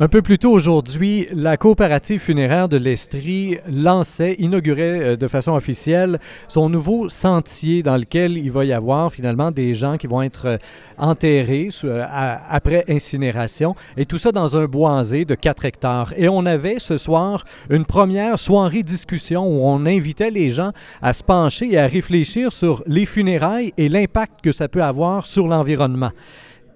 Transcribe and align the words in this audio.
Un 0.00 0.06
peu 0.06 0.22
plus 0.22 0.38
tôt 0.38 0.52
aujourd'hui, 0.52 1.26
la 1.34 1.56
coopérative 1.56 2.20
funéraire 2.20 2.68
de 2.68 2.76
l'Estrie 2.76 3.58
lançait, 3.68 4.36
inaugurait 4.38 5.00
euh, 5.00 5.16
de 5.16 5.26
façon 5.26 5.54
officielle 5.54 6.20
son 6.46 6.68
nouveau 6.68 7.08
sentier 7.08 7.82
dans 7.82 7.96
lequel 7.96 8.38
il 8.38 8.52
va 8.52 8.64
y 8.64 8.72
avoir 8.72 9.10
finalement 9.10 9.50
des 9.50 9.74
gens 9.74 9.96
qui 9.96 10.06
vont 10.06 10.22
être 10.22 10.46
euh, 10.46 10.56
enterrés 10.98 11.70
euh, 11.82 12.06
après 12.48 12.84
incinération 12.88 13.74
et 13.96 14.06
tout 14.06 14.18
ça 14.18 14.30
dans 14.30 14.56
un 14.56 14.66
boisé 14.66 15.24
de 15.24 15.34
4 15.34 15.64
hectares. 15.64 16.14
Et 16.16 16.28
on 16.28 16.46
avait 16.46 16.78
ce 16.78 16.96
soir 16.96 17.44
une 17.68 17.84
première 17.84 18.38
soirée 18.38 18.84
discussion 18.84 19.48
où 19.48 19.66
on 19.66 19.84
invitait 19.84 20.30
les 20.30 20.50
gens 20.50 20.70
à 21.02 21.12
se 21.12 21.24
pencher 21.24 21.72
et 21.72 21.78
à 21.78 21.88
réfléchir 21.88 22.52
sur 22.52 22.84
les 22.86 23.04
funérailles 23.04 23.74
et 23.76 23.88
l'impact 23.88 24.42
que 24.44 24.52
ça 24.52 24.68
peut 24.68 24.84
avoir 24.84 25.26
sur 25.26 25.48
l'environnement 25.48 26.12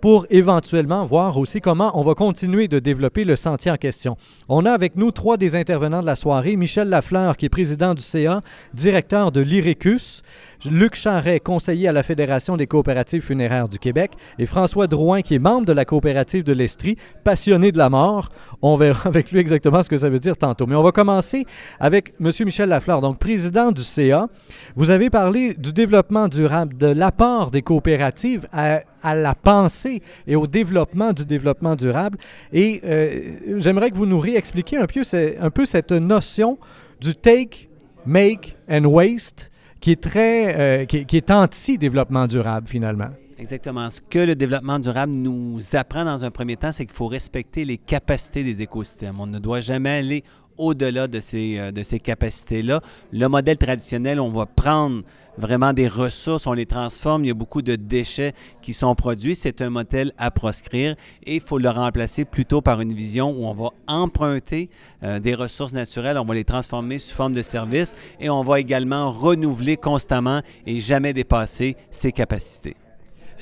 pour 0.02 0.26
éventuellement 0.30 1.06
voir 1.06 1.38
aussi 1.38 1.60
comment 1.60 1.96
on 1.96 2.02
va 2.02 2.14
continuer 2.14 2.66
de 2.66 2.80
développer 2.80 3.22
le 3.22 3.36
sentier 3.36 3.70
en 3.70 3.76
question. 3.76 4.16
On 4.48 4.66
a 4.66 4.72
avec 4.72 4.96
nous 4.96 5.12
trois 5.12 5.36
des 5.36 5.54
intervenants 5.54 6.00
de 6.00 6.06
la 6.06 6.16
soirée. 6.16 6.56
Michel 6.56 6.88
Lafleur, 6.88 7.36
qui 7.36 7.46
est 7.46 7.48
président 7.48 7.94
du 7.94 8.02
CA, 8.02 8.42
directeur 8.74 9.30
de 9.30 9.40
l'IRECUS, 9.40 10.22
Luc 10.70 10.94
Charret, 10.94 11.40
conseiller 11.40 11.88
à 11.88 11.92
la 11.92 12.02
Fédération 12.04 12.56
des 12.56 12.68
coopératives 12.68 13.22
funéraires 13.22 13.68
du 13.68 13.78
Québec, 13.78 14.12
et 14.38 14.46
François 14.46 14.86
Drouin, 14.86 15.22
qui 15.22 15.34
est 15.34 15.40
membre 15.40 15.66
de 15.66 15.72
la 15.72 15.84
coopérative 15.84 16.44
de 16.44 16.52
l'Estrie, 16.52 16.96
passionné 17.24 17.72
de 17.72 17.78
la 17.78 17.90
mort. 17.90 18.28
On 18.62 18.76
verra 18.76 19.00
avec 19.08 19.32
lui 19.32 19.40
exactement 19.40 19.82
ce 19.82 19.88
que 19.88 19.96
ça 19.96 20.08
veut 20.08 20.20
dire 20.20 20.36
tantôt. 20.36 20.66
Mais 20.66 20.76
on 20.76 20.82
va 20.82 20.92
commencer 20.92 21.46
avec 21.80 22.12
M. 22.20 22.30
Michel 22.44 22.68
Lafleur, 22.68 23.00
donc 23.00 23.18
président 23.18 23.72
du 23.72 23.82
CA. 23.82 24.28
Vous 24.76 24.90
avez 24.90 25.10
parlé 25.10 25.54
du 25.54 25.72
développement 25.72 26.28
durable, 26.28 26.76
de 26.76 26.86
l'apport 26.86 27.50
des 27.50 27.62
coopératives 27.62 28.46
à, 28.52 28.82
la 29.04 29.34
pensée 29.34 30.00
et 30.28 30.36
au 30.36 30.46
développement 30.46 31.12
du 31.12 31.24
développement 31.24 31.74
durable. 31.74 32.18
Et 32.52 32.80
euh, 32.84 33.58
j'aimerais 33.58 33.90
que 33.90 33.96
vous 33.96 34.06
nous 34.06 34.20
réexpliquiez 34.20 34.78
un 34.78 34.86
peu, 34.86 35.02
un 35.40 35.50
peu 35.50 35.64
cette 35.64 35.90
notion 35.90 36.56
du 37.00 37.16
take, 37.16 37.68
make 38.06 38.56
and 38.70 38.84
waste 38.84 39.51
qui 39.82 39.90
est 39.90 40.00
très, 40.00 40.82
euh, 40.82 40.84
qui, 40.86 41.16
est 41.16 41.30
anti-développement 41.30 42.28
durable 42.28 42.68
finalement. 42.68 43.08
Exactement. 43.36 43.90
Ce 43.90 44.00
que 44.00 44.20
le 44.20 44.36
développement 44.36 44.78
durable 44.78 45.12
nous 45.12 45.58
apprend 45.72 46.04
dans 46.04 46.24
un 46.24 46.30
premier 46.30 46.56
temps, 46.56 46.70
c'est 46.70 46.86
qu'il 46.86 46.94
faut 46.94 47.08
respecter 47.08 47.64
les 47.64 47.78
capacités 47.78 48.44
des 48.44 48.62
écosystèmes. 48.62 49.18
On 49.18 49.26
ne 49.26 49.40
doit 49.40 49.60
jamais 49.60 49.90
aller 49.90 50.24
au-delà 50.58 51.08
de 51.08 51.20
ces, 51.20 51.58
euh, 51.58 51.72
de 51.72 51.82
ces 51.82 52.00
capacités-là. 52.00 52.80
Le 53.12 53.26
modèle 53.28 53.56
traditionnel, 53.56 54.20
on 54.20 54.30
va 54.30 54.46
prendre 54.46 55.02
vraiment 55.38 55.72
des 55.72 55.88
ressources, 55.88 56.46
on 56.46 56.52
les 56.52 56.66
transforme, 56.66 57.24
il 57.24 57.28
y 57.28 57.30
a 57.30 57.34
beaucoup 57.34 57.62
de 57.62 57.76
déchets 57.76 58.34
qui 58.60 58.72
sont 58.72 58.94
produits. 58.94 59.34
C'est 59.34 59.62
un 59.62 59.70
modèle 59.70 60.12
à 60.18 60.30
proscrire 60.30 60.96
et 61.24 61.36
il 61.36 61.40
faut 61.40 61.58
le 61.58 61.70
remplacer 61.70 62.24
plutôt 62.24 62.60
par 62.60 62.80
une 62.80 62.92
vision 62.92 63.30
où 63.30 63.46
on 63.46 63.54
va 63.54 63.70
emprunter 63.86 64.68
euh, 65.02 65.20
des 65.20 65.34
ressources 65.34 65.72
naturelles, 65.72 66.18
on 66.18 66.24
va 66.24 66.34
les 66.34 66.44
transformer 66.44 66.98
sous 66.98 67.14
forme 67.14 67.32
de 67.32 67.42
services 67.42 67.94
et 68.20 68.30
on 68.30 68.42
va 68.42 68.60
également 68.60 69.10
renouveler 69.10 69.76
constamment 69.76 70.42
et 70.66 70.80
jamais 70.80 71.12
dépasser 71.12 71.76
ses 71.90 72.12
capacités. 72.12 72.76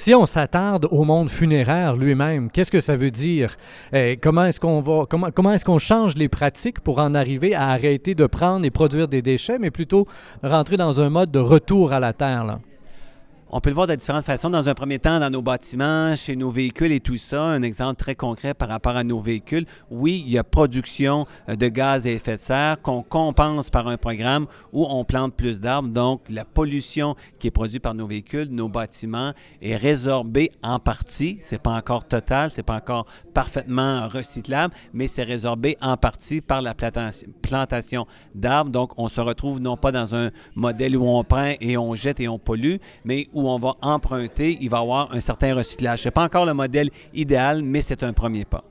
Si 0.03 0.15
on 0.15 0.25
s'attarde 0.25 0.89
au 0.91 1.05
monde 1.05 1.29
funéraire 1.29 1.95
lui-même, 1.95 2.51
qu'est-ce 2.51 2.71
que 2.71 2.81
ça 2.81 2.97
veut 2.97 3.11
dire? 3.11 3.59
Eh, 3.93 4.17
comment 4.17 4.47
est-ce 4.47 4.59
qu'on 4.59 4.81
va, 4.81 5.05
comment, 5.05 5.29
comment 5.31 5.53
est-ce 5.53 5.67
qu'on 5.67 5.79
change 5.79 6.15
les 6.15 6.31
pratiques 6.31 6.81
pour 6.81 7.01
en 7.01 7.15
arriver 7.15 7.55
à 7.55 7.69
arrêter 7.69 8.15
de 8.15 8.25
prendre 8.25 8.65
et 8.65 8.71
produire 8.71 9.09
des 9.09 9.21
déchets, 9.21 9.59
mais 9.59 9.71
plutôt 9.71 10.07
rentrer 10.43 10.79
dans 10.79 11.03
un 11.03 11.11
mode 11.11 11.31
de 11.31 11.39
retour 11.39 11.93
à 11.93 12.01
la 12.01 12.15
terre? 12.15 12.61
On 13.53 13.61
peut 13.61 13.71
le 13.71 13.75
voir 13.75 13.89
de 13.89 13.97
différentes 13.97 14.25
façons. 14.25 14.49
Dans 14.49 14.69
un 14.69 14.75
premier 14.75 15.01
temps, 15.01 15.19
dans 15.19 15.29
nos 15.29 15.43
bâtiments, 15.43 16.15
chez 16.15 16.37
nos 16.37 16.51
véhicules 16.51 16.93
et 16.93 17.01
tout 17.01 17.17
ça. 17.17 17.43
Un 17.43 17.63
exemple 17.63 17.97
très 17.97 18.15
concret 18.15 18.55
par 18.55 18.69
rapport 18.69 18.95
à 18.95 19.03
nos 19.03 19.19
véhicules. 19.19 19.67
Oui, 19.91 20.23
il 20.25 20.31
y 20.31 20.39
a 20.39 20.45
production 20.45 21.27
euh, 21.49 21.57
de 21.57 21.67
gaz 21.67 22.07
à 22.07 22.11
effet 22.11 22.37
de 22.37 22.41
serre 22.41 22.81
qu'on 22.81 23.03
compense 23.03 23.69
par 23.69 23.89
un 23.89 23.97
programme 23.97 24.47
où 24.73 24.87
on 24.89 25.05
plante 25.05 25.35
plus 25.35 25.61
d'arbres. 25.61 25.89
Donc, 25.89 26.21
la 26.31 26.45
pollution 26.45 27.17
qui 27.41 27.49
est 27.49 27.51
produite 27.51 27.83
par 27.83 27.95
nos 27.95 28.07
véhicules, 28.07 28.47
nos 28.51 28.69
bâtiments, 28.69 29.33
est 29.61 29.75
résorbée 29.75 30.53
en 30.63 30.79
partie. 30.79 31.39
C'est 31.41 31.61
pas 31.61 31.73
encore 31.73 32.07
total, 32.07 32.53
c'est 32.53 32.63
pas 32.63 32.77
encore 32.77 33.07
parfaitement 33.35 34.07
recyclable, 34.07 34.73
mais 34.93 35.09
c'est 35.09 35.25
résorbé 35.25 35.77
en 35.81 35.97
partie 35.97 36.41
par 36.41 36.63
la 36.63 36.75
plantation 37.43 38.07
d'arbres. 38.33 38.71
Donc, 38.71 38.93
on 38.97 39.09
se 39.09 39.21
retrouve 39.21 39.59
non 39.59 39.77
pas 39.77 39.91
dans 39.91 40.15
un 40.15 40.31
modèle 40.55 40.97
où 40.97 41.05
on 41.05 41.25
prend 41.25 41.55
et 41.61 41.77
on 41.77 41.97
jette 41.97 42.21
et 42.21 42.29
on 42.29 42.39
pollue, 42.39 42.77
mais 43.05 43.27
où 43.33 43.40
où 43.41 43.49
on 43.49 43.59
va 43.59 43.75
emprunter, 43.83 44.59
il 44.61 44.71
va 44.71 44.79
y 44.79 44.81
avoir 44.81 45.13
un 45.13 45.21
certain 45.21 45.55
recyclage. 45.55 46.01
Ce 46.01 46.09
n'est 46.09 46.13
pas 46.13 46.25
encore 46.25 46.47
le 46.47 46.55
modèle 46.55 46.91
idéal, 47.15 47.63
mais 47.63 47.83
c'est 47.83 48.03
un 48.03 48.13
premier 48.13 48.45
pas. 48.45 48.65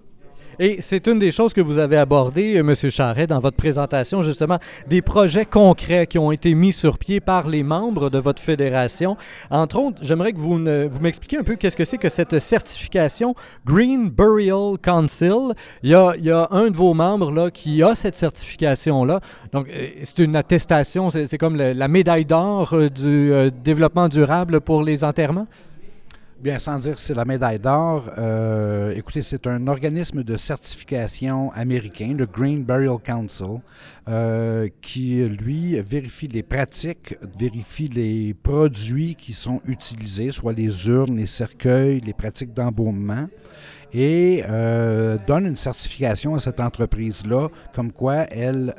Et 0.62 0.82
c'est 0.82 1.08
une 1.08 1.20
des 1.20 1.32
choses 1.32 1.54
que 1.54 1.62
vous 1.62 1.80
avez 1.80 1.96
abordées, 1.96 2.58
euh, 2.58 2.60
M. 2.60 2.76
Charret, 2.92 3.28
dans 3.28 3.40
votre 3.40 3.56
présentation, 3.56 4.22
justement, 4.22 4.60
des 4.88 5.02
projets 5.02 5.46
concrets 5.46 6.06
qui 6.06 6.20
ont 6.20 6.34
été 6.34 6.54
mis 6.54 6.74
sur 6.74 6.98
pied 6.98 7.22
par 7.22 7.48
les 7.48 7.64
membres 7.64 8.10
de 8.10 8.18
votre 8.18 8.42
fédération. 8.42 9.16
Entre 9.52 9.80
autres, 9.80 10.00
j'aimerais 10.02 10.34
que 10.34 10.38
vous, 10.38 10.58
vous 10.58 11.00
m'expliquiez 11.00 11.38
un 11.38 11.44
peu 11.44 11.56
qu'est-ce 11.56 11.78
que 11.78 11.86
c'est 11.86 11.98
que 11.98 12.10
cette 12.10 12.40
certification 12.40 13.36
Green 13.66 14.10
Burial 14.10 14.78
Council. 14.84 15.54
Il 15.82 15.92
y 15.92 15.94
a, 15.94 16.48
un 16.52 16.70
de 16.70 16.76
vos 16.76 16.94
membres 16.94 17.32
là, 17.32 17.52
qui 17.52 17.82
a 17.82 17.96
cette 17.96 18.16
certification-là. 18.16 19.22
Donc, 19.54 19.68
euh, 19.70 19.88
c'est 20.04 20.20
une 20.20 20.36
attestation, 20.36 21.10
c'est 21.10 21.38
comme 21.38 21.56
la 21.56 21.88
médaille 21.88 22.26
d'or 22.26 22.74
euh, 22.74 22.90
du 22.90 23.32
développement 23.64 24.10
durable 24.10 24.60
pour 24.60 24.84
les 24.84 25.06
enterrements? 25.06 25.48
Bien, 26.42 26.58
sans 26.58 26.80
dire 26.80 26.96
que 26.96 27.02
c'est 27.02 27.16
la 27.16 27.26
médaille 27.26 27.60
d'or, 27.60 28.10
euh, 28.18 28.94
écoutez, 28.96 29.22
c'est 29.22 29.46
un 29.46 29.68
organisme 29.68 30.24
de 30.24 30.38
certification 30.38 31.52
américain, 31.52 32.16
le 32.18 32.26
Green 32.26 32.64
Burial 32.64 32.96
Council, 33.04 33.60
euh, 34.08 34.70
qui, 34.82 35.22
lui, 35.28 35.78
vérifie 35.82 36.30
les 36.30 36.44
pratiques, 36.44 37.18
vérifie 37.38 37.90
les 37.90 38.34
produits 38.34 39.16
qui 39.16 39.34
sont 39.34 39.60
utilisés, 39.66 40.32
soit 40.32 40.54
les 40.54 40.88
urnes, 40.88 41.18
les 41.18 41.26
cercueils, 41.26 42.00
les 42.00 42.14
pratiques 42.14 42.54
d'embaumement, 42.54 43.28
et 43.92 44.46
euh, 44.48 45.18
donne 45.28 45.46
une 45.46 45.58
certification 45.58 46.36
à 46.36 46.40
cette 46.40 46.62
entreprise-là, 46.62 47.50
comme 47.74 47.92
quoi 47.92 48.28
elle, 48.32 48.74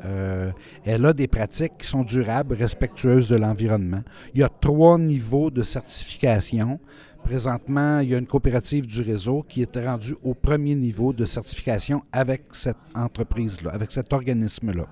elle 0.86 1.04
a 1.04 1.12
des 1.12 1.26
pratiques 1.26 1.76
qui 1.80 1.86
sont 1.86 2.04
durables, 2.04 2.54
respectueuses 2.54 3.28
de 3.28 3.36
l'environnement. 3.36 4.02
Il 4.32 4.40
y 4.40 4.44
a 4.44 4.48
trois 4.48 4.98
niveaux 4.98 5.50
de 5.50 5.62
certification. 5.62 6.80
Présentement, 7.24 8.00
il 8.00 8.10
y 8.10 8.14
a 8.14 8.18
une 8.18 8.26
coopérative 8.26 8.86
du 8.86 9.02
réseau 9.02 9.44
qui 9.48 9.62
est 9.62 9.76
rendue 9.78 10.16
au 10.24 10.34
premier 10.34 10.74
niveau 10.74 11.12
de 11.12 11.24
certification 11.24 12.02
avec 12.12 12.42
cette 12.52 12.76
entreprise-là, 12.94 13.70
avec 13.72 13.92
cet 13.92 14.12
organisme-là 14.12 14.86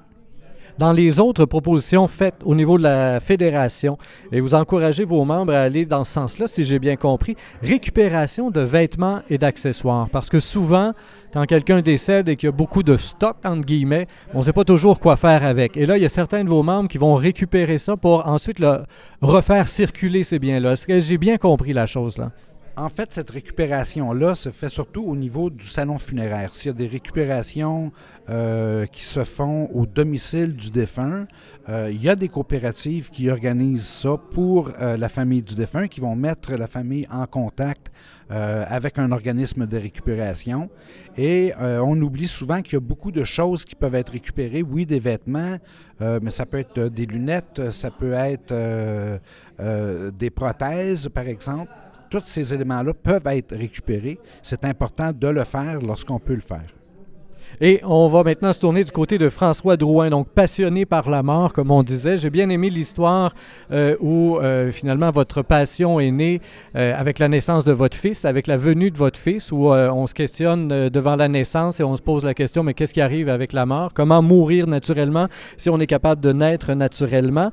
dans 0.78 0.92
les 0.92 1.18
autres 1.18 1.44
propositions 1.44 2.06
faites 2.06 2.36
au 2.44 2.54
niveau 2.54 2.78
de 2.78 2.84
la 2.84 3.20
fédération, 3.20 3.98
et 4.32 4.40
vous 4.40 4.54
encouragez 4.54 5.04
vos 5.04 5.24
membres 5.24 5.52
à 5.52 5.62
aller 5.62 5.84
dans 5.84 6.04
ce 6.04 6.12
sens-là, 6.12 6.46
si 6.46 6.64
j'ai 6.64 6.78
bien 6.78 6.96
compris, 6.96 7.36
récupération 7.62 8.50
de 8.50 8.60
vêtements 8.60 9.20
et 9.28 9.38
d'accessoires. 9.38 10.08
Parce 10.10 10.28
que 10.28 10.38
souvent, 10.40 10.94
quand 11.32 11.44
quelqu'un 11.44 11.80
décède 11.80 12.28
et 12.28 12.36
qu'il 12.36 12.46
y 12.46 12.48
a 12.48 12.52
beaucoup 12.52 12.82
de 12.82 12.96
stock, 12.96 13.36
entre 13.44 13.64
guillemets, 13.64 14.06
on 14.34 14.38
ne 14.38 14.42
sait 14.42 14.52
pas 14.52 14.64
toujours 14.64 14.98
quoi 14.98 15.16
faire 15.16 15.44
avec. 15.44 15.76
Et 15.76 15.86
là, 15.86 15.96
il 15.96 16.02
y 16.02 16.06
a 16.06 16.10
certains 16.10 16.44
de 16.44 16.48
vos 16.48 16.62
membres 16.62 16.88
qui 16.88 16.98
vont 16.98 17.14
récupérer 17.14 17.78
ça 17.78 17.96
pour 17.96 18.26
ensuite 18.26 18.58
le 18.58 18.84
refaire 19.20 19.68
circuler 19.68 20.24
ces 20.24 20.38
biens-là. 20.38 20.72
Est-ce 20.72 20.86
que 20.86 21.00
j'ai 21.00 21.18
bien 21.18 21.36
compris 21.36 21.72
la 21.72 21.86
chose 21.86 22.18
là? 22.18 22.30
En 22.78 22.90
fait, 22.90 23.12
cette 23.12 23.30
récupération-là 23.30 24.36
se 24.36 24.50
fait 24.50 24.68
surtout 24.68 25.02
au 25.02 25.16
niveau 25.16 25.50
du 25.50 25.66
salon 25.66 25.98
funéraire. 25.98 26.54
S'il 26.54 26.68
y 26.68 26.70
a 26.70 26.74
des 26.74 26.86
récupérations 26.86 27.90
euh, 28.30 28.86
qui 28.86 29.04
se 29.04 29.24
font 29.24 29.68
au 29.74 29.84
domicile 29.84 30.54
du 30.54 30.70
défunt, 30.70 31.26
euh, 31.68 31.88
il 31.90 32.00
y 32.00 32.08
a 32.08 32.14
des 32.14 32.28
coopératives 32.28 33.10
qui 33.10 33.30
organisent 33.30 33.84
ça 33.84 34.16
pour 34.30 34.70
euh, 34.80 34.96
la 34.96 35.08
famille 35.08 35.42
du 35.42 35.56
défunt, 35.56 35.88
qui 35.88 35.98
vont 35.98 36.14
mettre 36.14 36.52
la 36.52 36.68
famille 36.68 37.08
en 37.10 37.26
contact 37.26 37.90
avec 38.30 38.98
un 38.98 39.10
organisme 39.10 39.66
de 39.66 39.78
récupération. 39.78 40.68
Et 41.16 41.54
on 41.58 41.98
oublie 42.02 42.28
souvent 42.28 42.60
qu'il 42.60 42.74
y 42.74 42.76
a 42.76 42.80
beaucoup 42.80 43.10
de 43.10 43.24
choses 43.24 43.64
qui 43.64 43.74
peuvent 43.74 43.94
être 43.94 44.12
récupérées. 44.12 44.62
Oui, 44.62 44.84
des 44.84 44.98
vêtements, 44.98 45.56
mais 45.98 46.28
ça 46.28 46.44
peut 46.44 46.58
être 46.58 46.78
des 46.90 47.06
lunettes, 47.06 47.70
ça 47.70 47.90
peut 47.90 48.12
être 48.12 48.52
des 49.58 50.28
prothèses, 50.28 51.08
par 51.08 51.26
exemple 51.26 51.72
tous 52.08 52.22
ces 52.26 52.54
éléments-là 52.54 52.94
peuvent 52.94 53.26
être 53.26 53.56
récupérés. 53.56 54.18
C'est 54.42 54.64
important 54.64 55.12
de 55.12 55.28
le 55.28 55.44
faire 55.44 55.78
lorsqu'on 55.80 56.18
peut 56.18 56.34
le 56.34 56.40
faire. 56.40 56.66
Et 57.60 57.80
on 57.82 58.06
va 58.06 58.22
maintenant 58.22 58.52
se 58.52 58.60
tourner 58.60 58.84
du 58.84 58.92
côté 58.92 59.18
de 59.18 59.28
François 59.28 59.76
Drouin, 59.76 60.10
donc 60.10 60.28
passionné 60.28 60.86
par 60.86 61.10
la 61.10 61.24
mort, 61.24 61.52
comme 61.52 61.72
on 61.72 61.82
disait. 61.82 62.16
J'ai 62.16 62.30
bien 62.30 62.48
aimé 62.50 62.70
l'histoire 62.70 63.34
euh, 63.72 63.96
où 64.00 64.38
euh, 64.38 64.70
finalement 64.70 65.10
votre 65.10 65.42
passion 65.42 65.98
est 65.98 66.12
née 66.12 66.40
euh, 66.76 66.94
avec 66.96 67.18
la 67.18 67.26
naissance 67.26 67.64
de 67.64 67.72
votre 67.72 67.96
fils, 67.96 68.24
avec 68.24 68.46
la 68.46 68.56
venue 68.56 68.92
de 68.92 68.96
votre 68.96 69.18
fils, 69.18 69.50
où 69.50 69.70
on 69.70 70.06
se 70.06 70.14
questionne 70.14 70.88
devant 70.88 71.16
la 71.16 71.26
naissance 71.26 71.80
et 71.80 71.82
on 71.82 71.96
se 71.96 72.02
pose 72.02 72.24
la 72.24 72.34
question, 72.34 72.62
mais 72.62 72.74
qu'est-ce 72.74 72.94
qui 72.94 73.00
arrive 73.00 73.28
avec 73.28 73.52
la 73.52 73.66
mort? 73.66 73.92
Comment 73.92 74.22
mourir 74.22 74.68
naturellement 74.68 75.26
si 75.56 75.68
on 75.68 75.80
est 75.80 75.86
capable 75.86 76.20
de 76.20 76.32
naître 76.32 76.72
naturellement? 76.74 77.50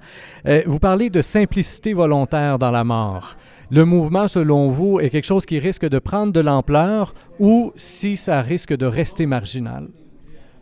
vous 0.66 0.80
parlez 0.80 1.10
de 1.10 1.22
simplicité 1.22 1.94
volontaire 1.94 2.60
dans 2.60 2.72
la 2.72 2.84
mort. 2.84 3.36
Le 3.72 3.86
mouvement, 3.86 4.28
selon 4.28 4.70
vous, 4.70 5.00
est 5.00 5.10
quelque 5.10 5.26
chose 5.26 5.46
qui 5.46 5.60
risque 5.60 5.88
de 5.88 6.00
prendre 6.00 6.34
de 6.34 6.40
l'ampleur 6.40 7.14
ou 7.40 7.72
si 7.76 8.18
ça 8.18 8.42
risque 8.42 8.76
de 8.76 8.86
rester 8.86 9.26
marginal? 9.26 9.88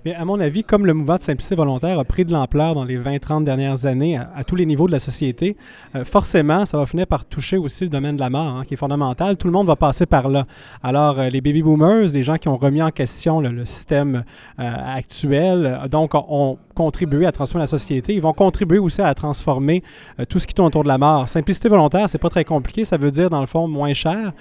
Mais 0.05 0.13
à 0.15 0.25
mon 0.25 0.39
avis, 0.41 0.65
comme 0.65 0.85
le 0.85 0.93
mouvement 0.93 1.15
de 1.15 1.21
simplicité 1.21 1.55
volontaire 1.55 1.97
a 1.97 2.03
pris 2.03 2.25
de 2.25 2.33
l'ampleur 2.33 2.75
dans 2.75 2.83
les 2.83 2.99
20-30 2.99 3.43
dernières 3.43 3.85
années 3.85 4.17
à, 4.17 4.43
tous 4.43 4.55
les 4.57 4.65
niveaux 4.65 4.87
de 4.87 4.91
la 4.91 4.99
société, 4.99 5.55
euh, 5.95 6.03
forcément, 6.03 6.65
ça 6.65 6.77
va 6.77 6.85
finir 6.85 7.07
par 7.07 7.25
toucher 7.25 7.55
aussi 7.55 7.85
le 7.85 7.89
domaine 7.89 8.17
de 8.17 8.21
la 8.21 8.29
mort, 8.29 8.57
hein, 8.57 8.63
qui 8.65 8.73
est 8.73 8.77
fondamental. 8.77 9.37
Tout 9.37 9.47
le 9.47 9.53
monde 9.53 9.67
va 9.67 9.77
passer 9.77 10.05
par 10.05 10.27
là. 10.27 10.45
Alors, 10.81 11.19
euh, 11.19 11.29
les 11.29 11.39
baby 11.39 11.63
boomers, 11.63 12.09
les 12.13 12.23
gens 12.23 12.35
qui 12.35 12.49
ont 12.49 12.57
remis 12.57 12.81
en 12.81 12.91
question 12.91 13.39
le, 13.39 13.63
système 13.63 14.25
euh, 14.59 14.95
actuel, 14.97 15.79
donc 15.89 16.15
ont 16.15 16.57
contribué 16.73 17.25
à 17.25 17.31
transformer 17.31 17.63
la 17.63 17.67
société, 17.67 18.13
ils 18.13 18.21
vont 18.21 18.33
contribuer 18.33 18.79
aussi 18.79 19.01
à 19.01 19.13
transformer 19.13 19.83
tout 20.29 20.39
ce 20.39 20.47
qui 20.47 20.53
tourne 20.53 20.67
autour 20.67 20.83
de 20.83 20.87
la 20.87 20.97
mort. 20.97 21.29
Simplicité 21.29 21.69
volontaire, 21.69 22.09
c'est 22.09 22.17
pas 22.17 22.29
très 22.29 22.43
compliqué. 22.43 22.85
Ça 22.85 22.97
veut 22.97 23.11
dire, 23.11 23.29
dans 23.29 23.41
le 23.41 23.47
fond, 23.47 23.67
moins 23.67 23.93
cher, 23.93 24.31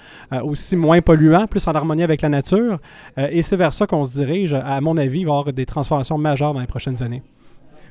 aussi 0.43 0.77
moins 0.77 1.01
polluant, 1.01 1.47
plus 1.47 1.67
en 1.67 1.75
harmonie 1.75 2.03
avec 2.03 2.23
la 2.23 2.29
nature. 2.29 2.79
et 3.17 3.43
c'est 3.43 3.57
vers 3.57 3.75
ça 3.75 3.87
qu'on 3.87 4.05
se 4.05 4.15
dirige. 4.15 4.55
À 4.55 4.81
mon 4.81 4.97
avis, 4.97 5.21
il 5.21 5.27
va 5.27 5.33
y 5.33 5.37
avoir 5.37 5.53
des 5.53 5.67
transformations 5.67 6.19
majeures 6.19 6.55
dans 6.55 6.61
les 6.61 6.67
prochaines 6.67 7.03
années. 7.03 7.23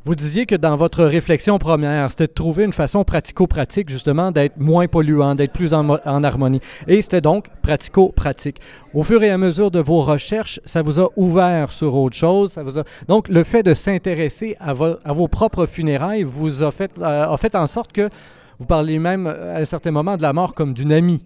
Vous 0.04 0.16
disiez 0.16 0.48
que 0.48 0.56
dans 0.56 0.76
votre 0.78 1.04
réflexion 1.04 1.60
première, 1.60 2.10
c'était 2.10 2.26
de 2.26 2.34
trouver 2.34 2.64
une 2.64 2.74
façon 2.74 3.04
pratico-pratique, 3.04 3.88
justement, 3.88 4.32
d'être 4.32 4.58
moins 4.58 4.88
polluant, 4.88 5.36
d'être 5.36 5.54
plus 5.54 5.76
en, 5.76 5.88
harmonie. 6.24 6.60
Et 6.88 7.04
c'était 7.04 7.22
donc 7.22 7.50
pratico-pratique. 7.62 8.60
Au 8.96 9.04
fur 9.04 9.22
et 9.22 9.30
à 9.30 9.38
mesure 9.38 9.70
de 9.70 9.80
vos 9.80 10.02
recherches, 10.02 10.60
ça 10.66 10.82
vous 10.82 11.00
a 11.00 11.10
ouvert 11.18 11.72
sur 11.72 11.94
autre 11.94 12.16
chose. 12.16 12.52
Donc, 13.08 13.30
le 13.30 13.44
fait 13.44 13.62
de 13.62 13.76
s'intéresser 13.76 14.58
à, 14.60 14.74
vos 14.74 15.28
propres 15.28 15.68
funérailles 15.68 16.24
vous 16.24 16.64
a 16.64 16.72
fait, 16.72 16.92
euh, 17.00 17.38
fait 17.38 17.54
en 17.54 17.68
sorte 17.68 17.92
que 17.92 18.10
vous 18.58 18.66
parliez 18.66 18.98
même 18.98 19.28
à 19.28 19.58
un 19.58 19.66
certain 19.66 19.92
moment 19.92 20.18
de 20.18 20.24
la 20.24 20.34
mort 20.34 20.56
comme 20.56 20.74
d'une 20.74 20.94
amie. 20.94 21.22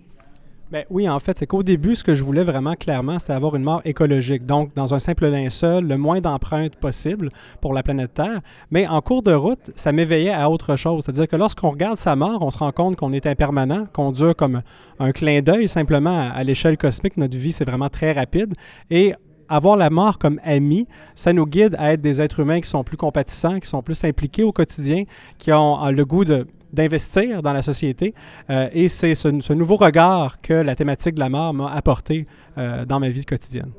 Bien, 0.72 0.82
oui, 0.90 1.08
en 1.08 1.20
fait, 1.20 1.38
c'est 1.38 1.46
qu'au 1.46 1.62
début, 1.62 1.94
ce 1.94 2.04
que 2.04 2.16
je 2.16 2.24
voulais 2.24 2.44
vraiment 2.44 2.74
clairement, 2.74 3.20
c'est 3.20 3.34
avoir 3.34 3.56
une 3.56 3.62
mort 3.62 3.82
écologique. 3.86 4.48
Donc, 4.48 4.74
dans 4.74 4.96
un 4.96 5.00
simple 5.00 5.28
linceul, 5.28 5.86
le 5.86 5.96
moins 5.96 6.22
d'empreintes 6.22 6.76
possible 6.76 7.30
pour 7.62 7.72
la 7.72 7.84
planète 7.84 8.16
Terre. 8.16 8.42
Mais 8.72 8.88
en 8.88 9.00
cours 9.00 9.22
de 9.22 9.32
route, 9.32 9.70
ça 9.76 9.92
m'éveillait 9.92 10.34
à 10.34 10.50
autre 10.50 10.76
chose. 10.76 11.04
C'est-à-dire 11.06 11.28
que 11.28 11.36
lorsqu'on 11.36 11.70
regarde 11.70 12.00
sa 12.00 12.16
mort, 12.16 12.42
on 12.42 12.50
se 12.50 12.58
rend 12.58 12.72
compte 12.72 12.96
qu'on 12.96 13.14
est 13.14 13.28
impermanent, 13.28 13.86
qu'on 13.94 14.12
dure 14.12 14.36
comme 14.36 14.64
un 14.98 15.12
clin 15.12 15.42
d'œil 15.44 15.68
simplement 15.68 16.32
à 16.34 16.44
l'échelle 16.44 16.78
cosmique. 16.78 17.16
Notre 17.18 17.38
vie, 17.38 17.52
c'est 17.52 17.66
vraiment 17.66 17.90
très 17.90 18.12
rapide. 18.12 18.56
Et 18.90 19.14
avoir 19.50 19.78
la 19.78 19.92
mort 19.92 20.18
comme 20.18 20.40
ami, 20.44 20.88
ça 21.14 21.32
nous 21.32 21.46
guide 21.46 21.76
à 21.78 21.94
être 21.94 22.02
des 22.02 22.24
êtres 22.24 22.40
humains 22.40 22.60
qui 22.60 22.70
sont 22.70 22.84
plus 22.84 22.98
compatissants, 22.98 23.60
qui 23.60 23.70
sont 23.70 23.84
plus 23.84 24.04
impliqués 24.04 24.42
au 24.42 24.52
quotidien, 24.52 25.04
qui 25.38 25.54
ont 25.54 25.86
le 25.92 26.06
goût 26.06 26.26
de 26.26 26.48
d'investir 26.76 27.42
dans 27.42 27.54
la 27.54 27.62
société. 27.62 28.14
Euh, 28.50 28.70
et 28.74 28.90
c'est 28.90 29.16
ce, 29.16 29.54
nouveau 29.54 29.78
regard 29.78 30.42
que 30.42 30.54
la 30.54 30.76
thématique 30.76 31.16
de 31.16 31.20
la 31.20 31.30
mort 31.30 31.54
m'a 31.54 31.72
apporté 31.72 32.26
euh, 32.58 32.86
dans 32.86 33.00
ma 33.00 33.10
vie 33.10 33.26
quotidienne. 33.26 33.72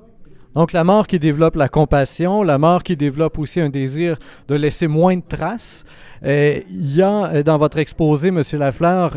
Donc 0.55 0.73
la 0.73 0.85
mort 0.85 1.07
qui 1.07 1.19
développe 1.19 1.55
la 1.57 1.69
compassion, 1.69 2.43
la 2.43 2.57
mort 2.57 2.83
qui 2.83 2.97
développe 2.97 3.39
aussi 3.39 3.61
un 3.61 3.69
désir 3.69 4.17
de 4.49 4.55
laisser 4.55 4.89
moins 4.89 5.15
de 5.15 5.23
traces. 5.29 5.85
Euh, 6.25 6.61
il 6.71 6.97
y 6.97 7.03
a 7.03 7.43
dans 7.43 7.59
votre 7.59 7.77
exposé, 7.77 8.29
M. 8.29 8.41
Lafleur, 8.55 9.13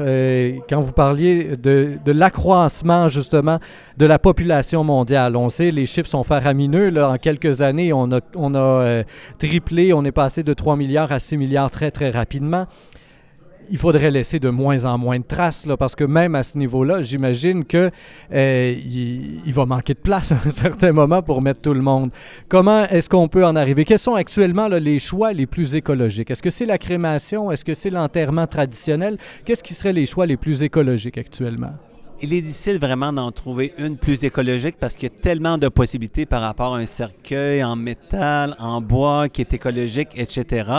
quand 0.68 0.81
vous 0.81 0.92
parliez 0.92 1.56
de, 1.56 1.98
l'accroissement 2.08 3.08
justement 3.08 3.60
de 3.98 4.06
la 4.06 4.20
population 4.20 4.84
mondiale, 4.84 5.38
on 5.38 5.48
sait 5.48 5.72
les 5.72 5.86
chiffres 5.86 6.10
sont 6.10 6.26
faramineux. 6.26 6.92
En 7.02 7.18
quelques 7.18 7.62
années, 7.62 7.94
on 7.94 8.12
a 8.12 9.04
triplé, 9.38 9.94
on 9.94 10.04
est 10.04 10.12
passé 10.12 10.44
de 10.44 10.54
3 10.54 10.76
milliards 10.76 11.14
à 11.14 11.20
6 11.20 11.38
milliards 11.38 11.72
très 11.72 11.90
très 11.90 12.10
rapidement 12.10 12.68
il 13.71 13.77
faudrait 13.77 14.12
laisser 14.12 14.39
de 14.39 14.50
moins 14.50 14.86
en 14.86 14.98
moins 14.98 15.19
de 15.19 15.24
traces, 15.24 15.66
parce 15.77 15.95
que 15.95 16.04
même 16.04 16.36
à 16.36 16.44
ce 16.44 16.57
niveau-là, 16.57 17.01
j'imagine 17.01 17.66
qu'il 17.66 17.92
euh, 18.33 18.75
il, 19.45 19.54
va 19.54 19.66
manquer 19.66 19.94
de 19.94 20.00
place 20.00 20.31
à 20.33 20.38
un 20.45 20.50
certain 20.50 20.92
moment 20.92 21.21
pour 21.21 21.42
mettre 21.42 21.62
tout 21.62 21.74
le 21.74 21.81
monde. 21.81 22.12
Comment 22.48 22.83
est-ce 22.86 23.10
qu'on 23.10 23.27
peut 23.27 23.45
en 23.45 23.56
arriver? 23.56 23.86
Quels 23.86 24.00
sont 24.00 24.16
actuellement 24.16 24.68
les 24.68 25.00
choix 25.00 25.33
les 25.33 25.48
plus 25.48 25.75
écologiques? 25.75 26.31
Est-ce 26.31 26.44
que 26.44 26.51
c'est 26.51 26.66
la 26.66 26.77
crémation? 26.77 27.51
Est-ce 27.51 27.66
que 27.66 27.74
c'est 27.74 27.89
l'enterrement 27.89 28.48
traditionnel? 28.48 29.18
Qu'est-ce 29.45 29.63
qui 29.63 29.74
seraient 29.74 29.94
les 29.94 30.06
choix 30.06 30.25
les 30.25 30.38
plus 30.38 30.63
écologiques 30.63 31.18
actuellement? 31.18 31.74
Il 32.21 32.33
est 32.33 32.42
difficile 32.42 32.80
vraiment 32.80 33.13
d'en 33.13 33.31
trouver 33.31 33.74
une 33.77 33.98
plus 33.98 34.24
écologique 34.24 34.75
parce 34.80 34.94
qu'il 34.94 35.10
y 35.10 35.16
a 35.16 35.21
tellement 35.21 35.57
de 35.57 35.69
possibilités 35.69 36.25
par 36.25 36.42
rapport 36.42 36.75
à 36.75 36.80
un 36.80 36.86
cercueil 36.86 37.63
en 37.63 37.75
métal, 37.75 38.56
en 38.60 38.81
bois, 38.81 39.30
qui 39.30 39.42
est 39.42 39.54
écologique, 39.54 40.10
etc. 40.16 40.69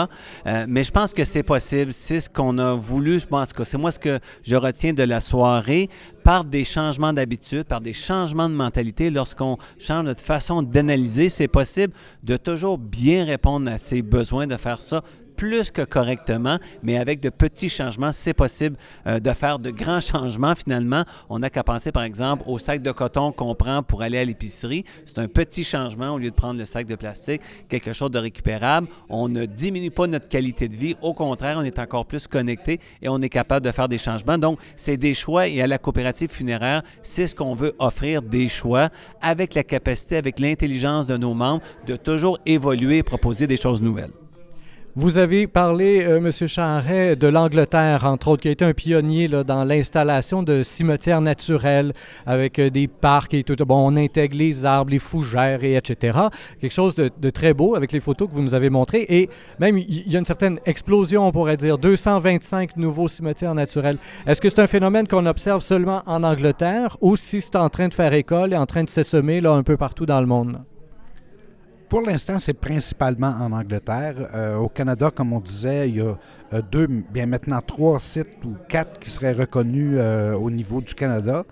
Euh, 0.45 0.65
mais 0.67 0.83
je 0.83 0.91
pense 0.91 1.13
que 1.13 1.23
c'est 1.23 1.43
possible. 1.43 1.93
C'est 1.93 2.19
ce 2.19 2.29
qu'on 2.29 2.57
a 2.57 2.73
voulu. 2.73 3.19
Je 3.19 3.25
pense 3.25 3.53
que 3.53 3.63
c'est 3.63 3.77
moi 3.77 3.91
ce 3.91 3.99
que 3.99 4.19
je 4.43 4.55
retiens 4.55 4.93
de 4.93 5.03
la 5.03 5.21
soirée 5.21 5.89
par 6.23 6.45
des 6.45 6.63
changements 6.63 7.13
d'habitude, 7.13 7.63
par 7.63 7.81
des 7.81 7.93
changements 7.93 8.49
de 8.49 8.53
mentalité. 8.53 9.09
Lorsqu'on 9.09 9.57
change 9.79 10.05
notre 10.05 10.21
façon 10.21 10.61
d'analyser, 10.61 11.29
c'est 11.29 11.47
possible 11.47 11.93
de 12.23 12.37
toujours 12.37 12.77
bien 12.77 13.25
répondre 13.25 13.71
à 13.71 13.77
ses 13.77 14.01
besoins, 14.01 14.45
de 14.45 14.57
faire 14.57 14.81
ça 14.81 15.03
plus 15.41 15.71
que 15.71 15.81
correctement, 15.81 16.59
mais 16.83 16.99
avec 16.99 17.19
de 17.19 17.29
petits 17.29 17.67
changements, 17.67 18.11
c'est 18.11 18.35
possible 18.35 18.77
euh, 19.07 19.19
de 19.19 19.31
faire 19.31 19.57
de 19.57 19.71
grands 19.71 19.99
changements 19.99 20.53
finalement. 20.53 21.03
On 21.31 21.39
n'a 21.39 21.49
qu'à 21.49 21.63
penser 21.63 21.91
par 21.91 22.03
exemple 22.03 22.43
au 22.45 22.59
sac 22.59 22.83
de 22.83 22.91
coton 22.91 23.31
qu'on 23.31 23.55
prend 23.55 23.81
pour 23.81 24.03
aller 24.03 24.19
à 24.19 24.23
l'épicerie. 24.23 24.85
C'est 25.03 25.17
un 25.17 25.27
petit 25.27 25.63
changement 25.63 26.11
au 26.11 26.19
lieu 26.19 26.29
de 26.29 26.35
prendre 26.35 26.59
le 26.59 26.65
sac 26.65 26.85
de 26.85 26.93
plastique, 26.93 27.41
quelque 27.69 27.91
chose 27.91 28.11
de 28.11 28.19
récupérable. 28.19 28.87
On 29.09 29.29
ne 29.29 29.47
diminue 29.47 29.89
pas 29.89 30.05
notre 30.05 30.29
qualité 30.29 30.67
de 30.67 30.75
vie. 30.75 30.95
Au 31.01 31.15
contraire, 31.15 31.57
on 31.57 31.63
est 31.63 31.79
encore 31.79 32.05
plus 32.05 32.27
connecté 32.27 32.79
et 33.01 33.09
on 33.09 33.19
est 33.19 33.29
capable 33.29 33.65
de 33.65 33.71
faire 33.71 33.89
des 33.89 33.97
changements. 33.97 34.37
Donc, 34.37 34.59
c'est 34.75 34.97
des 34.97 35.15
choix 35.15 35.47
et 35.47 35.59
à 35.59 35.65
la 35.65 35.79
coopérative 35.79 36.29
funéraire, 36.29 36.83
c'est 37.01 37.25
ce 37.25 37.33
qu'on 37.33 37.55
veut 37.55 37.73
offrir 37.79 38.21
des 38.21 38.47
choix 38.47 38.89
avec 39.23 39.55
la 39.55 39.63
capacité, 39.63 40.17
avec 40.17 40.37
l'intelligence 40.37 41.07
de 41.07 41.17
nos 41.17 41.33
membres 41.33 41.63
de 41.87 41.95
toujours 41.95 42.37
évoluer 42.45 42.99
et 42.99 43.03
proposer 43.03 43.47
des 43.47 43.57
choses 43.57 43.81
nouvelles. 43.81 44.20
Vous 44.97 45.17
avez 45.17 45.47
parlé, 45.47 46.03
euh, 46.03 46.17
M. 46.17 46.31
Charret, 46.49 47.15
de 47.15 47.27
l'Angleterre, 47.27 48.03
entre 48.03 48.27
autres, 48.27 48.41
qui 48.41 48.49
a 48.49 48.51
été 48.51 48.65
un 48.65 48.73
pionnier 48.73 49.29
là, 49.29 49.45
dans 49.45 49.63
l'installation 49.63 50.43
de 50.43 50.63
cimetières 50.63 51.21
naturels 51.21 51.93
avec 52.25 52.59
euh, 52.59 52.69
des 52.69 52.89
parcs 52.89 53.33
et 53.33 53.43
tout. 53.43 53.55
Bon, 53.65 53.77
on 53.89 53.95
intègre 53.95 54.35
les 54.35 54.65
arbres, 54.65 54.91
les 54.91 54.99
fougères 54.99 55.63
et 55.63 55.77
etc. 55.77 56.19
Quelque 56.59 56.73
chose 56.73 56.93
de, 56.93 57.29
très 57.29 57.53
beau 57.53 57.75
avec 57.75 57.93
les 57.93 58.01
photos 58.01 58.27
que 58.27 58.33
vous 58.33 58.41
nous 58.41 58.53
avez 58.53 58.69
montrées. 58.69 59.05
Et 59.07 59.29
même, 59.59 59.77
il 59.77 60.11
y 60.11 60.15
a 60.17 60.19
une 60.19 60.25
certaine 60.25 60.59
explosion, 60.65 61.25
on 61.25 61.31
pourrait 61.31 61.55
dire, 61.55 61.77
225 61.77 62.75
nouveaux 62.75 63.07
cimetières 63.07 63.55
naturels. 63.55 63.97
Est-ce 64.27 64.41
que 64.41 64.49
c'est 64.49 64.59
un 64.59 64.67
phénomène 64.67 65.07
qu'on 65.07 65.25
observe 65.25 65.61
seulement 65.61 66.03
en 66.05 66.21
Angleterre 66.21 66.97
ou 66.99 67.15
si 67.15 67.39
c'est 67.39 67.55
en 67.55 67.69
train 67.69 67.87
de 67.87 67.93
faire 67.93 68.11
école 68.11 68.51
et 68.51 68.57
en 68.57 68.65
train 68.65 68.83
de 68.83 68.89
s'essaimer 68.89 69.39
là, 69.39 69.53
un 69.53 69.63
peu 69.63 69.77
partout 69.77 70.05
dans 70.05 70.19
le 70.19 70.27
monde? 70.27 70.59
Pour 71.91 72.03
l'instant, 72.03 72.39
c'est 72.39 72.53
principalement 72.53 73.35
en 73.41 73.51
Angleterre. 73.51 74.15
Euh, 74.33 74.55
au 74.55 74.69
Canada, 74.69 75.11
comme 75.13 75.33
on 75.33 75.41
disait, 75.41 75.89
il 75.89 75.97
y 75.97 75.99
a 75.99 76.17
euh, 76.53 76.61
deux, 76.71 76.87
bien 76.87 77.25
maintenant 77.25 77.59
trois 77.59 77.99
sites 77.99 78.45
ou 78.45 78.55
quatre 78.69 78.97
qui 78.97 79.09
seraient 79.09 79.33
reconnus 79.33 79.95
euh, 79.97 80.31
au 80.31 80.49
niveau 80.49 80.79
du 80.79 80.95
Canada. 80.95 81.43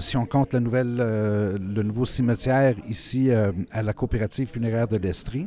si 0.00 0.16
on 0.16 0.24
compte 0.24 0.54
le 0.54 1.82
nouveau 1.82 2.06
cimetière 2.06 2.74
ici 2.88 3.30
à 3.70 3.82
la 3.82 3.92
coopérative 3.92 4.48
funéraire 4.48 4.88
de 4.88 4.96
l'Estrie. 4.96 5.44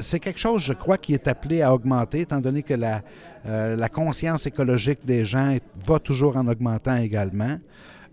c'est 0.00 0.18
quelque 0.18 0.40
chose, 0.40 0.60
je 0.64 0.72
crois, 0.72 0.98
qui 0.98 1.14
est 1.14 1.28
appelé 1.28 1.62
à 1.62 1.72
augmenter, 1.72 2.22
étant 2.22 2.40
donné 2.40 2.62
que 2.64 2.74
la, 2.74 3.02
la 3.44 3.88
conscience 3.88 4.46
écologique 4.46 5.02
des 5.04 5.24
gens 5.24 5.56
va 5.86 5.98
toujours 6.00 6.36
en 6.36 6.46
augmentant 6.48 6.96
également. 6.96 7.56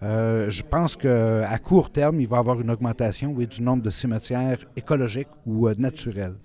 Euh, 0.03 0.49
je 0.49 0.61
pense 0.61 0.95
qu'à 0.95 1.57
court 1.57 1.89
terme, 1.89 2.19
il 2.19 2.27
va 2.27 2.37
y 2.37 2.39
avoir 2.39 2.61
une 2.61 2.69
augmentation 2.69 3.33
du 3.33 3.61
nombre 3.61 3.81
de 3.81 3.89
cimetières 3.89 4.59
écologiques 4.75 5.29
ou 5.45 5.67
euh, 5.67 5.75
naturels. 5.77 6.35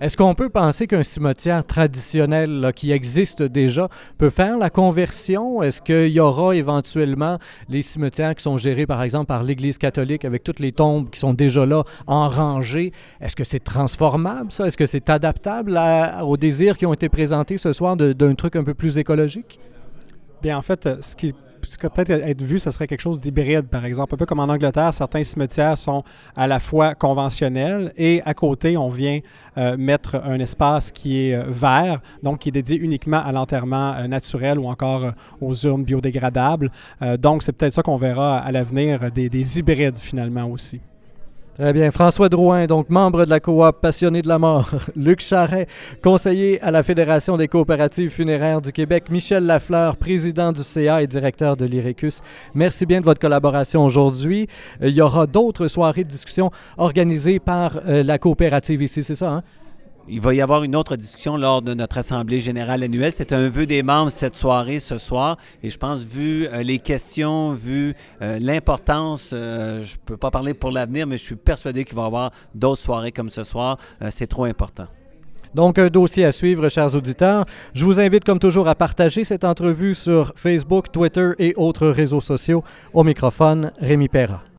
Est-ce 0.00 0.16
qu'on 0.16 0.34
peut 0.34 0.48
penser 0.48 0.88
qu'un 0.88 1.04
cimetière 1.04 1.64
traditionnel 1.64 2.72
qui 2.74 2.90
existe 2.90 3.40
déjà 3.40 3.88
peut 4.18 4.30
faire 4.30 4.58
la 4.58 4.68
conversion? 4.68 5.62
Est-ce 5.62 5.80
qu'il 5.80 6.08
y 6.08 6.18
aura 6.18 6.56
éventuellement 6.56 7.38
les 7.68 7.82
cimetières 7.82 8.34
qui 8.34 8.42
sont 8.42 8.58
gérés, 8.58 8.86
par 8.86 9.00
exemple, 9.04 9.26
par 9.26 9.44
l'Église 9.44 9.78
catholique 9.78 10.24
avec 10.24 10.42
toutes 10.42 10.58
les 10.58 10.72
tombes 10.72 11.08
qui 11.08 11.20
sont 11.20 11.34
déjà 11.34 11.66
là 11.66 11.84
en 12.08 12.28
rangée? 12.28 12.92
Est-ce 13.20 13.36
que 13.36 13.44
c'est 13.44 13.62
transformable, 13.62 14.50
ça? 14.50 14.66
Est-ce 14.66 14.76
que 14.76 14.86
c'est 14.86 15.08
adaptable 15.08 15.78
aux 16.24 16.36
désirs 16.36 16.76
qui 16.78 16.86
ont 16.86 16.94
été 16.94 17.08
présentés 17.08 17.56
ce 17.56 17.72
soir 17.72 17.96
d'un 17.96 18.34
truc 18.34 18.56
un 18.56 18.64
peu 18.64 18.74
plus 18.74 18.98
écologique? 18.98 19.60
Bien, 20.42 20.58
en 20.58 20.62
fait, 20.62 21.00
ce 21.00 21.14
qui 21.14 21.32
peut-être 21.62 22.10
être 22.10 22.42
vu, 22.42 22.58
ce 22.58 22.70
serait 22.70 22.86
quelque 22.86 23.00
chose 23.00 23.20
d'hybride, 23.20 23.68
par 23.68 23.84
exemple. 23.84 24.14
Un 24.14 24.18
peu 24.18 24.26
comme 24.26 24.40
en 24.40 24.48
Angleterre, 24.48 24.92
certains 24.92 25.22
cimetières 25.22 25.78
sont 25.78 26.02
à 26.36 26.46
la 26.46 26.58
fois 26.58 26.94
conventionnels 26.94 27.92
et 27.96 28.22
à 28.24 28.34
côté, 28.34 28.76
on 28.76 28.88
vient 28.88 29.20
euh, 29.58 29.76
mettre 29.76 30.16
un 30.24 30.38
espace 30.40 30.92
qui 30.92 31.26
est 31.28 31.34
euh, 31.34 31.44
vert, 31.48 32.00
donc 32.22 32.40
qui 32.40 32.48
est 32.48 32.52
dédié 32.52 32.78
uniquement 32.78 33.22
à 33.22 33.32
l'enterrement 33.32 33.94
euh, 33.94 34.06
naturel 34.06 34.58
ou 34.58 34.66
encore 34.66 35.12
aux 35.40 35.54
urnes 35.54 35.84
biodégradables. 35.84 36.70
donc, 37.18 37.42
c'est 37.42 37.52
peut-être 37.52 37.72
ça 37.72 37.82
qu'on 37.82 37.96
verra 37.96 38.38
à 38.38 38.52
l'avenir, 38.52 39.10
des 39.10 39.58
hybrides 39.58 39.98
finalement 39.98 40.46
aussi. 40.46 40.80
Très 41.54 41.74
bien. 41.74 41.90
François 41.90 42.30
Drouin, 42.30 42.66
donc 42.66 42.88
membre 42.88 43.26
de 43.26 43.30
la 43.30 43.38
coop 43.38 43.78
passionné 43.82 44.22
de 44.22 44.28
la 44.28 44.38
mort. 44.38 44.70
Luc 44.96 45.20
Charret, 45.20 45.68
conseiller 46.02 46.58
à 46.62 46.70
la 46.70 46.82
Fédération 46.82 47.36
des 47.36 47.46
coopératives 47.46 48.08
funéraires 48.08 48.62
du 48.62 48.72
Québec. 48.72 49.10
Michel 49.10 49.44
Lafleur, 49.44 49.98
président 49.98 50.50
du 50.52 50.62
CA 50.62 51.02
et 51.02 51.06
directeur 51.06 51.58
de 51.58 51.66
l'IRECUS. 51.66 52.22
Merci 52.54 52.86
bien 52.86 53.00
de 53.00 53.04
votre 53.04 53.20
collaboration 53.20 53.84
aujourd'hui. 53.84 54.48
Euh, 54.80 54.88
il 54.88 54.94
y 54.94 55.02
aura 55.02 55.26
d'autres 55.26 55.68
soirées 55.68 56.04
de 56.04 56.08
discussion 56.08 56.50
organisées 56.78 57.38
par 57.38 57.80
euh, 57.86 58.02
la 58.02 58.18
coopérative 58.18 58.80
ici, 58.80 59.02
c'est 59.02 59.14
ça, 59.14 59.30
hein? 59.30 59.42
Il 60.08 60.20
va 60.20 60.34
y 60.34 60.40
avoir 60.40 60.64
une 60.64 60.74
autre 60.74 60.96
discussion 60.96 61.36
lors 61.36 61.62
de 61.62 61.74
notre 61.74 61.98
Assemblée 61.98 62.40
générale 62.40 62.82
annuelle. 62.82 63.12
C'est 63.12 63.32
un 63.32 63.48
vœu 63.48 63.66
des 63.66 63.84
membres 63.84 64.10
cette 64.10 64.34
soirée, 64.34 64.80
ce 64.80 64.98
soir. 64.98 65.36
Et 65.62 65.70
je 65.70 65.78
pense, 65.78 66.02
vu 66.02 66.46
euh, 66.46 66.64
les 66.64 66.80
questions, 66.80 67.52
vu 67.52 67.94
euh, 68.20 68.38
l'importance, 68.40 69.30
euh, 69.32 69.84
je 69.84 69.94
ne 69.94 70.00
peux 70.04 70.16
pas 70.16 70.32
parler 70.32 70.54
pour 70.54 70.72
l'avenir, 70.72 71.06
mais 71.06 71.16
je 71.16 71.22
suis 71.22 71.36
persuadé 71.36 71.84
qu'il 71.84 71.94
va 71.94 72.02
y 72.02 72.06
avoir 72.06 72.32
d'autres 72.52 72.82
soirées 72.82 73.12
comme 73.12 73.30
ce 73.30 73.44
soir. 73.44 73.78
C'est 74.10 74.26
trop 74.26 74.44
important. 74.44 74.86
Donc, 75.54 75.78
un 75.78 75.88
dossier 75.88 76.24
à 76.24 76.32
suivre, 76.32 76.68
chers 76.68 76.96
auditeurs. 76.96 77.44
Je 77.74 77.84
vous 77.84 78.00
invite, 78.00 78.24
comme 78.24 78.38
toujours, 78.38 78.68
à 78.68 78.74
partager 78.74 79.22
cette 79.22 79.44
entrevue 79.44 79.94
sur 79.94 80.32
Facebook, 80.34 80.90
Twitter 80.90 81.30
et 81.38 81.54
autres 81.56 81.88
réseaux 81.88 82.20
sociaux. 82.20 82.64
Au 82.92 83.04
microphone, 83.04 83.70
Rémi 83.78 84.08
Perra. 84.08 84.42